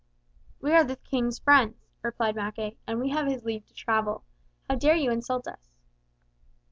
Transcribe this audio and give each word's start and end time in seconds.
"We 0.61 0.73
are 0.73 0.83
the 0.83 0.95
King's 0.95 1.37
friends," 1.37 1.85
replied 2.01 2.35
Mackay, 2.35 2.75
"and 2.87 2.99
we 2.99 3.09
have 3.11 3.27
his 3.27 3.45
leave 3.45 3.67
to 3.67 3.73
travel. 3.75 4.23
How 4.67 4.73
dare 4.73 4.95
you 4.95 5.11
insult 5.11 5.47
us?" 5.47 5.69